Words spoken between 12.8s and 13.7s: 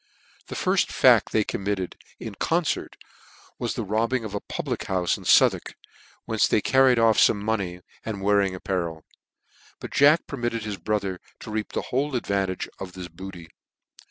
this booty.